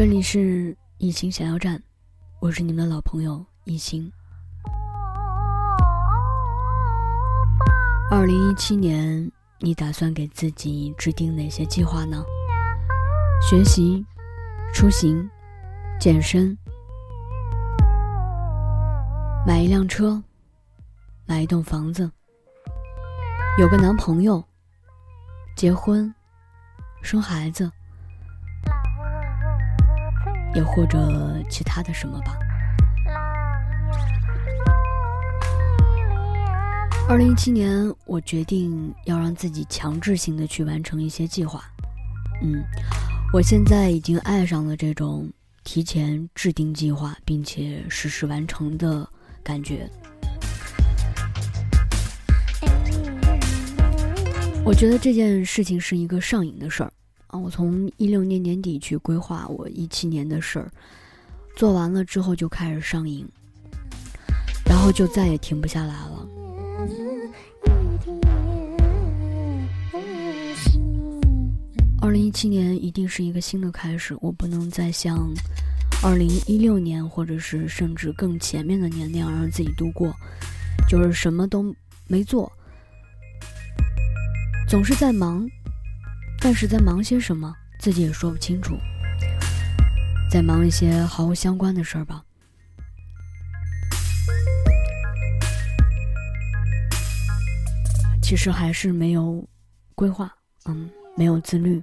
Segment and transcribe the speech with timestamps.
[0.00, 1.78] 这里是一心小要站，
[2.38, 4.10] 我是你们的老朋友疫情。
[8.10, 12.24] 二零一七年，你打算给自己制定哪些计划呢？
[13.46, 14.02] 学习、
[14.72, 15.28] 出行、
[16.00, 16.56] 健身、
[19.46, 20.22] 买一辆车、
[21.26, 22.10] 买一栋房子、
[23.58, 24.42] 有个男朋友、
[25.54, 26.10] 结婚、
[27.02, 27.70] 生孩子。
[30.54, 32.36] 也或者其他的什么吧。
[37.08, 41.64] 二零一七年，我决定要让自己强制性的去完成一些计划。
[42.42, 42.62] 嗯，
[43.32, 45.28] 我现在已经爱上了这种
[45.64, 49.08] 提前制定计划并且实施完成的
[49.42, 49.90] 感觉。
[54.64, 56.92] 我觉得这件事情是一个上瘾的事儿。
[57.30, 60.68] 啊，我从一六年年底去规划我一七年的事儿，
[61.56, 63.24] 做完了之后就开始上瘾，
[64.64, 66.26] 然后就再也停不下来了。
[72.02, 75.32] 二零一七年一定是一个新的开始，我不能再像
[76.02, 80.12] 二零一六年或者是甚至更前面的年那样让自己度过，
[80.88, 81.72] 就是什么都
[82.08, 82.50] 没做，
[84.68, 85.48] 总是在忙。
[86.42, 88.74] 但是在忙些什么，自己也说不清楚。
[90.30, 92.24] 在忙一些毫无相关的事儿吧。
[98.22, 99.46] 其实还是没有
[99.94, 100.32] 规划，
[100.64, 101.82] 嗯，没有自律，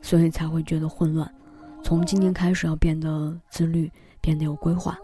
[0.00, 1.34] 所以才会觉得混乱。
[1.82, 3.90] 从今年开始要变得自律，
[4.20, 4.96] 变得有规划。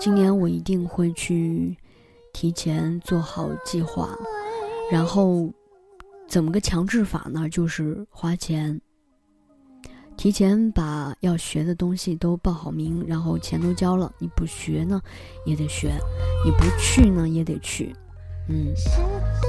[0.00, 1.76] 今年我一定会去
[2.32, 4.08] 提前做好计划。
[4.90, 5.48] 然后，
[6.26, 7.48] 怎么个强制法呢？
[7.48, 8.80] 就是花钱，
[10.16, 14.12] 提前把要学的东西都报好名，然后钱都交了。
[14.18, 15.00] 你不学呢，
[15.46, 15.90] 也得学；
[16.44, 17.94] 你不去呢，也得去。
[18.48, 18.66] 嗯，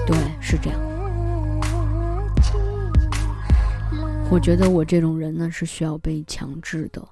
[0.05, 0.79] 对，是这样。
[4.29, 7.05] 我觉得我这种人呢，是需要被强制的。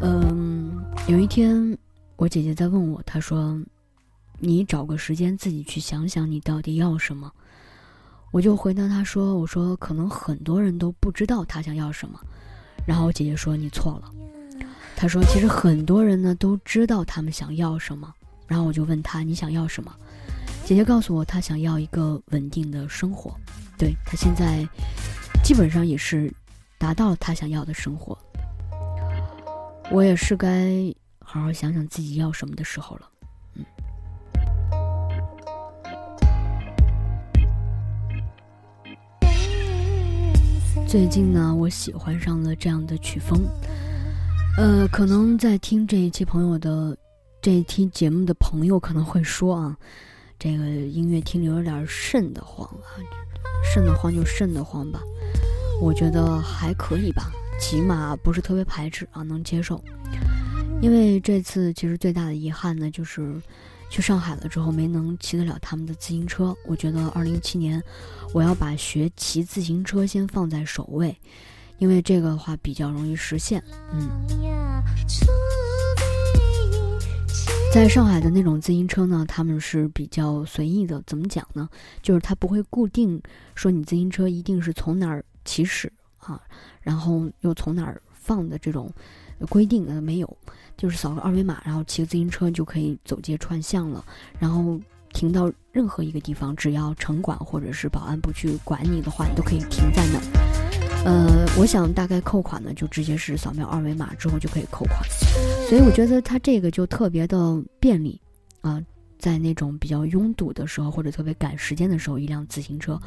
[0.00, 1.76] 嗯，有一天，
[2.14, 3.60] 我姐姐在问我，她说。
[4.38, 7.32] 你找个时间自己去想想，你到底要什么？
[8.32, 12.20] 我就回答他说：“我说可能很多人都不知道他想要什么。”
[12.86, 14.10] 然后我姐姐说：“你错了。”
[14.94, 18.12] 她说：“其实很多人呢都知道他们想要什么。”
[18.46, 19.94] 然后我就问他：“你想要什么？”
[20.66, 23.34] 姐姐告诉我，她想要一个稳定的生活。
[23.78, 24.68] 对她现在
[25.42, 26.32] 基本上也是
[26.78, 28.18] 达到了她想要的生活。
[29.90, 33.08] 我也是该好好想想自己要什么的时候了。
[40.86, 43.42] 最近呢，我喜欢上了这样的曲风。
[44.56, 46.96] 呃，可能在听这一期朋友的
[47.42, 49.76] 这一期节目的朋友可能会说啊，
[50.38, 53.02] 这个音乐听着有点瘆得慌啊，
[53.64, 55.00] 瘆得慌就瘆得慌吧。
[55.82, 59.82] 我觉得还可以吧，起码不是特别排斥啊，能接受。
[60.80, 63.34] 因为这次其实最大的遗憾呢，就是。
[63.88, 67.82] 去上海了之后没能骑得了他们的自行车，我觉得二零一七年
[68.32, 71.16] 我要把学骑自行车先放在首位，
[71.78, 73.62] 因为这个的话比较容易实现。
[73.92, 74.10] 嗯，
[77.72, 81.68] 在上海的那种自行车呢，他们是比较随意的，怎么讲呢？
[82.02, 83.22] 就是他不会固定
[83.54, 86.40] 说你自行车一定是从哪儿起始啊，
[86.80, 88.92] 然后又从哪儿放的这种
[89.48, 90.36] 规定呃没有。
[90.76, 94.04] 就是扫个二维码，然后骑个自行车就可以走街串巷了。
[94.38, 94.78] 然后
[95.14, 100.22] 停到任何一个地方，只要城管或者是保安不去管你的话，你都可以停在那儿。
[101.06, 104.98] 呃，我想大概扣款呢，就直接是扫描二维码之后就可以扣款。
[105.66, 108.20] 所以我觉得它这个就特别的便利
[108.60, 108.78] 啊，
[109.18, 113.00] 在那种比较拥堵的时候或者特别赶时间的时候，一辆自行车，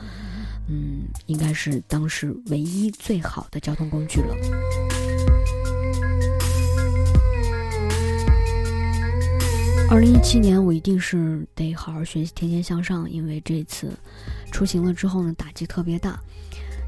[0.68, 4.36] 嗯，应该是当时唯一最好的交通工具了。
[9.92, 13.10] 二零一七年，我一定是得好好学习，天天向上。
[13.10, 13.92] 因为这次
[14.52, 16.20] 出行了之后呢，打击特别大。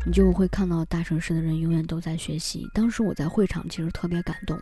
[0.06, 2.68] 你就会看到大城市的人永远都在学习。
[2.76, 4.56] 当时我在会场，其实特别感动，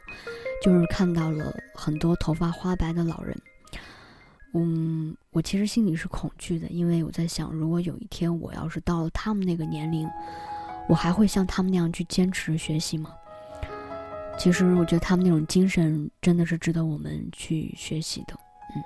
[0.64, 3.38] 就是看到了很多头发花白的老人。
[4.54, 10.08] 嗯，我其实心里是恐惧的，因为我在想，如果有一天我要是到了他们那个年龄，
[10.88, 13.12] 我还会像他们那样去坚持学习吗？
[14.40, 18.34] 其实我觉得他们那种精神真的是值得我们去学习的，
[18.74, 18.82] 嗯，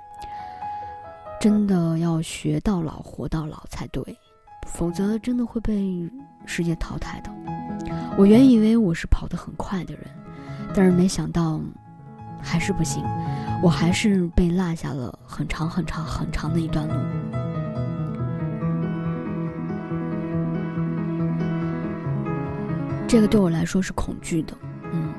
[1.40, 4.04] 真的要学到老活到老才对，
[4.66, 6.10] 否则真的会被
[6.48, 7.32] 世界淘汰的。
[8.18, 10.04] 我原以为我是跑得很快的人，
[10.74, 11.62] 但是没想到
[12.42, 13.04] 还是不行，
[13.62, 16.96] 我还是被落下了很长很长很长的一段路。
[23.08, 24.58] 这个对我来说是恐惧的，
[24.92, 25.14] 嗯，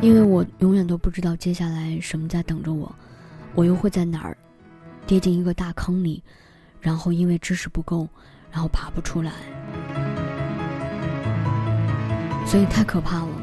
[0.00, 2.94] 因为我永远都不知道接下来什么在等着我，
[3.54, 4.36] 我又会在哪儿
[5.06, 6.22] 跌进一个大坑里，
[6.80, 8.08] 然后因为知识不够，
[8.52, 9.32] 然后爬不出来，
[12.46, 13.37] 所以太可怕了。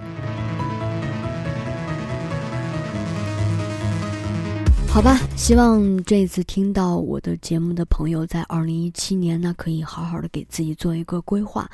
[4.95, 11.69] 好吧，希望这一次听到我的节目的朋友，在二零一七年呢，可以好好的给自己做一个规划，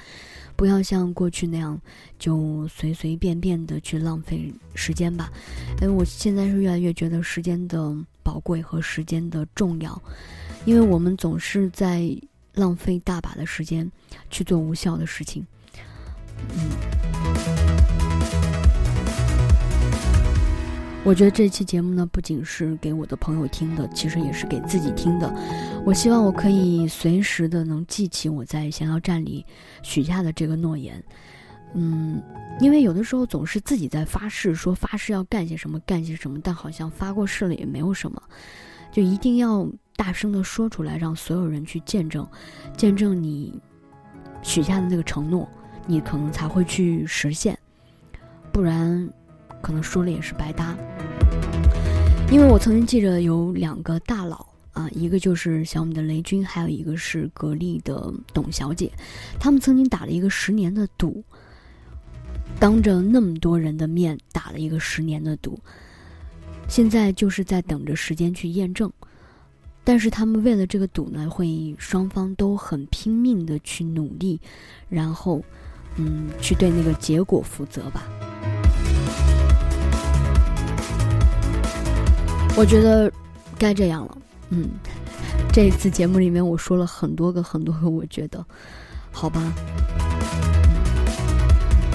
[0.55, 1.79] 不要像过去那样
[2.17, 5.31] 就随随便便的去浪费时间吧。
[5.83, 10.01] 因为我现在是越来越觉得时间的宝贵和时间的重要，
[10.65, 12.11] 因为我们总是在
[12.55, 13.87] 浪费大把的时间
[14.31, 15.45] 去做无效的事情。
[16.55, 17.20] 嗯。
[21.03, 25.33] 我觉得这期节目呢，不仅是给我的朋友听的，其实也是给自己听的。
[25.83, 29.43] 我希望我可以随时的能记起我在《想要站》里
[29.81, 31.03] 许下的这个诺言。
[31.73, 32.21] 嗯，
[32.59, 38.21] 因为有的时候总是自己在发誓，说发誓要干些什么，干些什么，但好像发过誓了也没有什么，
[38.91, 42.27] 就一定要大声的说出来，让所有人去见证，
[42.77, 43.59] 见证你
[44.43, 45.49] 许下的那个承诺，
[45.87, 47.57] 你可能才会去实现，
[49.61, 50.75] 可能说了也是白搭，
[52.31, 58.91] 因为我曾经记着有两个大佬啊，一个就是小米的雷军，还有一个是格力的董小姐，
[59.39, 61.23] 他们曾经打了一个十年的赌，
[62.59, 65.59] 当着那么多人的面打了一个十年的赌，
[66.67, 68.91] 现在就是在等着时间去验证，
[69.83, 74.39] 但是他们为了这个赌呢，会双方都很拼命的去努力，
[74.89, 75.43] 然后
[75.97, 78.03] 嗯，去对那个结果负责吧。
[82.57, 83.11] 我觉得
[83.57, 84.17] 该这样了，
[84.49, 84.69] 嗯，
[85.51, 88.45] 这一次节目里面我说了很多个很多个，我觉得，
[89.11, 89.41] 好吧，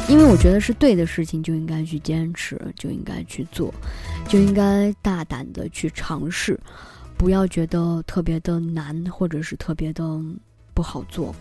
[0.08, 3.72] 因为我觉得是对的事情就应该去坚持，就应该去做，
[4.26, 6.58] 就应该大胆的去尝试，
[7.16, 10.20] 不要觉得特别的难或者是特别的
[10.74, 11.32] 不好做。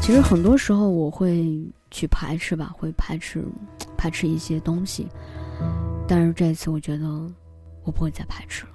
[0.00, 1.60] 其实很多时候我会
[1.90, 3.44] 去排斥吧，会排斥
[3.98, 5.06] 排斥一些东西，
[6.08, 7.30] 但是这次我觉得。
[7.84, 8.66] 我不会再排斥。